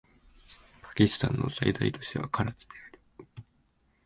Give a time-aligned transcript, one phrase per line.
[0.81, 2.99] パキスタンの最大都市はカラチである